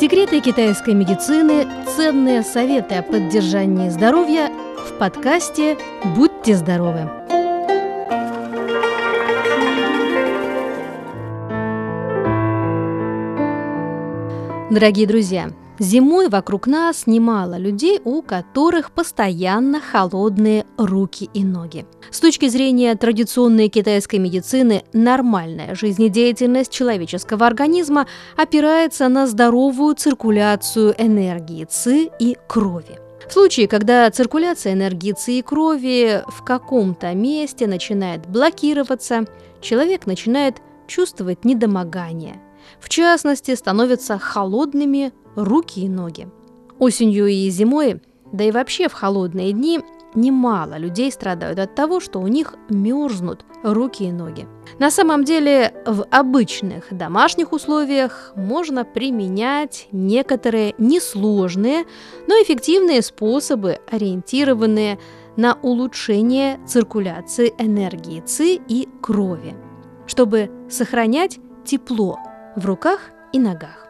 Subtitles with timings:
[0.00, 4.50] Секреты китайской медицины, ценные советы о поддержании здоровья
[4.88, 5.76] в подкасте
[6.16, 7.19] «Будьте здоровы».
[14.70, 15.50] Дорогие друзья,
[15.80, 21.86] Зимой вокруг нас немало людей, у которых постоянно холодные руки и ноги.
[22.12, 28.06] С точки зрения традиционной китайской медицины, нормальная жизнедеятельность человеческого организма
[28.36, 32.98] опирается на здоровую циркуляцию энергии ЦИ и крови.
[33.26, 39.24] В случае, когда циркуляция энергии ЦИ и крови в каком-то месте начинает блокироваться,
[39.60, 42.40] человек начинает чувствовать недомогание.
[42.80, 46.28] В частности, становятся холодными руки и ноги.
[46.78, 48.00] Осенью и зимой,
[48.32, 49.80] да и вообще в холодные дни,
[50.14, 54.46] немало людей страдают от того, что у них мерзнут руки и ноги.
[54.78, 61.84] На самом деле в обычных домашних условиях можно применять некоторые несложные,
[62.26, 64.98] но эффективные способы, ориентированные
[65.36, 69.54] на улучшение циркуляции энергии ЦИ и крови,
[70.06, 72.18] чтобы сохранять тепло
[72.56, 73.00] в руках
[73.32, 73.86] и ногах.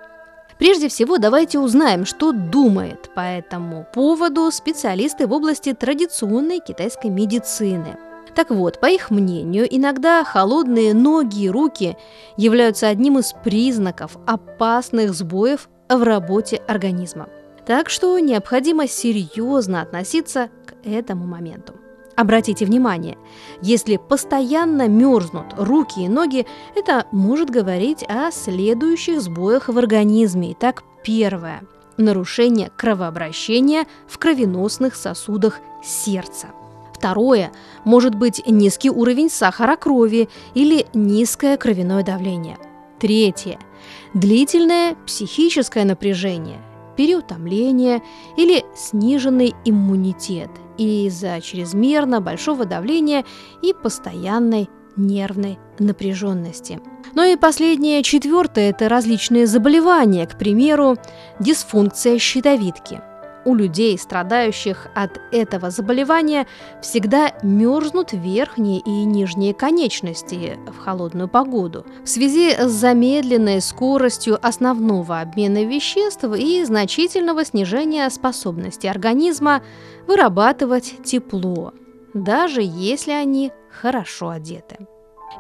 [0.58, 7.96] Прежде всего, давайте узнаем, что думает по этому поводу специалисты в области традиционной китайской медицины.
[8.34, 11.96] Так вот, по их мнению, иногда холодные ноги и руки
[12.36, 17.28] являются одним из признаков опасных сбоев в работе организма.
[17.64, 21.79] Так что необходимо серьезно относиться к этому моменту.
[22.20, 23.16] Обратите внимание,
[23.62, 30.52] если постоянно мерзнут руки и ноги, это может говорить о следующих сбоях в организме.
[30.52, 31.62] Итак, первое–
[31.96, 36.48] нарушение кровообращения в кровеносных сосудах сердца.
[36.92, 37.52] Второе–
[37.84, 42.58] может быть низкий уровень сахара крови или низкое кровяное давление.
[42.98, 43.58] Третье–
[44.12, 46.60] длительное психическое напряжение,
[46.98, 48.02] переутомление
[48.36, 50.50] или сниженный иммунитет–
[50.80, 53.24] из-за чрезмерно большого давления
[53.62, 56.80] и постоянной нервной напряженности.
[57.14, 60.96] Ну и последнее, четвертое, это различные заболевания, к примеру,
[61.38, 63.00] дисфункция щитовидки–
[63.44, 66.46] у людей, страдающих от этого заболевания,
[66.82, 75.20] всегда мерзнут верхние и нижние конечности в холодную погоду в связи с замедленной скоростью основного
[75.20, 79.62] обмена веществ и значительного снижения способности организма
[80.06, 81.72] вырабатывать тепло,
[82.14, 84.86] даже если они хорошо одеты.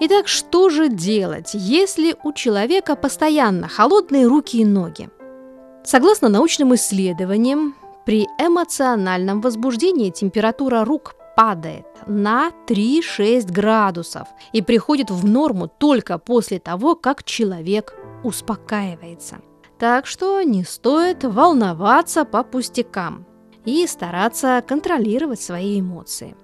[0.00, 5.10] Итак, что же делать, если у человека постоянно холодные руки и ноги?
[5.84, 7.74] Согласно научным исследованиям,
[8.10, 16.58] при эмоциональном возбуждении температура рук падает на 3-6 градусов и приходит в норму только после
[16.58, 17.94] того, как человек
[18.24, 19.36] успокаивается.
[19.78, 23.26] Так что не стоит волноваться по пустякам
[23.64, 26.34] и стараться контролировать свои эмоции.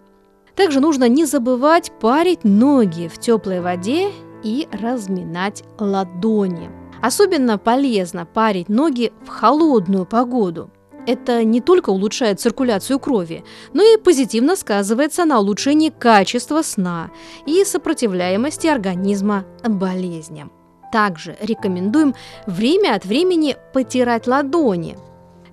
[0.55, 4.13] Также нужно не забывать парить ноги в теплой воде
[4.45, 6.71] и разминать ладони.
[7.03, 10.71] Особенно полезно парить ноги в холодную погоду,
[11.07, 17.11] это не только улучшает циркуляцию крови, но и позитивно сказывается на улучшении качества сна
[17.47, 20.53] и сопротивляемости организма болезням.
[20.93, 22.15] Также рекомендуем
[22.47, 24.97] время от времени потирать ладони.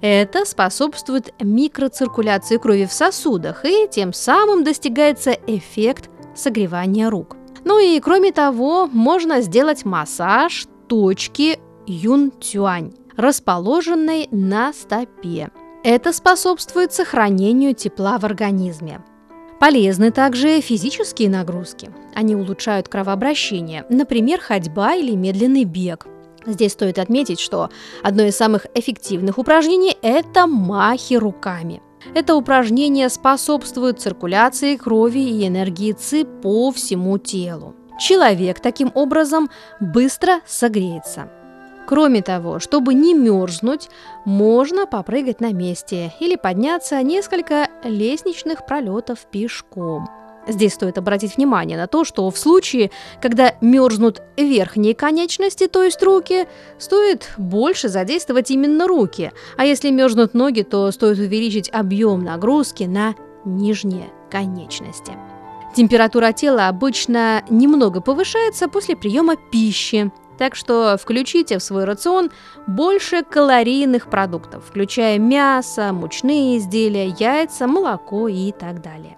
[0.02, 7.38] Это способствует микроциркуляции крови в сосудах и тем самым достигается эффект согревания рук.
[7.64, 15.50] Ну и кроме того, можно сделать массаж точки юн-тюань расположенной на стопе.
[15.84, 19.01] Это способствует сохранению тепла в организме.
[19.59, 21.90] Полезны также физические нагрузки.
[22.13, 26.07] Они улучшают кровообращение, например, ходьба или медленный бег.
[26.46, 27.69] Здесь стоит отметить, что
[28.02, 31.81] одно из самых эффективных упражнений– это махи руками.
[32.13, 37.75] Это упражнение способствует циркуляции крови и энергии ЦИ по всему телу.
[38.00, 41.31] Человек таким образом быстро согреется.
[41.88, 43.90] Кроме того, чтобы не мерзнуть,
[44.26, 50.08] можно попрыгать на месте или подняться несколько лестничных пролетов пешком.
[50.47, 52.91] Здесь стоит обратить внимание на то, что в случае,
[53.22, 56.47] когда мерзнут верхние конечности, то есть руки,
[56.78, 63.16] стоит больше задействовать именно руки, а если мерзнут ноги, то стоит увеличить объем нагрузки на
[63.46, 65.14] нижние конечности.
[65.76, 70.12] Температура тела обычно немного повышается после приема пищи,
[70.43, 72.29] так что включите в свой рацион
[72.67, 79.17] больше калорийных продуктов, включая мясо, мучные изделия, яйца, молоко и так далее.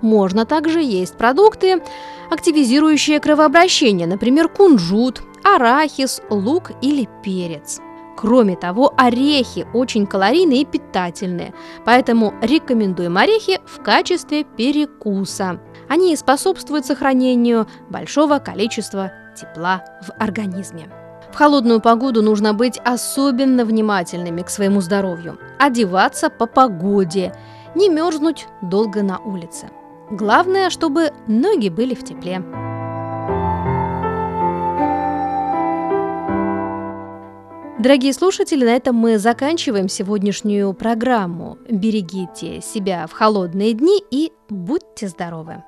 [0.00, 1.84] Можно также есть продукты,
[2.32, 7.80] активизирующие кровообращение, например, кунжут, арахис, лук или перец.
[8.16, 11.54] Кроме того, орехи очень калорийные и питательные,
[11.84, 15.60] поэтому рекомендуем орехи в качестве перекуса.
[15.88, 20.88] Они способствуют сохранению большого количества тепла в организме.
[21.32, 27.34] В холодную погоду нужно быть особенно внимательными к своему здоровью, одеваться по погоде,
[27.74, 29.68] не мерзнуть долго на улице.
[30.10, 32.42] Главное, чтобы ноги были в тепле.
[37.78, 41.58] Дорогие слушатели, на этом мы заканчиваем сегодняшнюю программу.
[41.68, 45.62] Берегите себя в холодные дни и будьте здоровы!